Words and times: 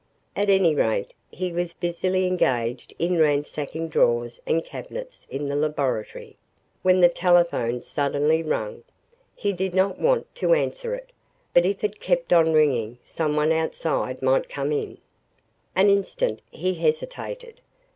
At 0.35 0.49
any 0.49 0.73
rate 0.73 1.13
he 1.29 1.51
was 1.53 1.75
busily 1.75 2.25
engaged 2.25 2.91
in 2.97 3.19
ransacking 3.19 3.87
drawers 3.87 4.41
and 4.47 4.65
cabinets 4.65 5.27
in 5.29 5.45
the 5.45 5.55
laboratory, 5.55 6.37
when 6.81 7.01
the 7.01 7.07
telephone 7.07 7.83
suddenly 7.83 8.41
rang. 8.41 8.83
He 9.35 9.53
did 9.53 9.75
not 9.75 9.99
want 9.99 10.33
to 10.37 10.55
answer 10.55 10.95
it, 10.95 11.11
but 11.53 11.67
if 11.67 11.83
it 11.83 11.99
kept 11.99 12.33
on 12.33 12.51
ringing 12.51 12.97
someone 13.03 13.51
outside 13.51 14.23
might 14.23 14.49
come 14.49 14.71
in. 14.71 14.97
An 15.75 15.87
instant 15.87 16.41
he 16.49 16.73
hesitated. 16.73 17.61